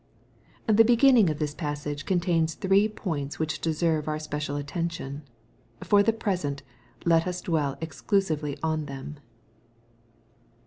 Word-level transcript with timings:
The 0.65 0.83
beginning 0.83 1.29
of 1.29 1.37
this 1.37 1.53
passage 1.53 2.07
contains 2.07 2.55
three 2.55 2.87
points 2.89 3.37
which 3.37 3.61
deserve 3.61 4.07
our 4.07 4.17
special 4.17 4.55
attention. 4.55 5.21
For 5.83 6.01
the 6.01 6.11
present 6.11 6.63
let 7.05 7.27
OS 7.27 7.39
dweU 7.43 7.77
exclusively 7.83 8.57
on 8.63 8.85
them. 8.87 9.19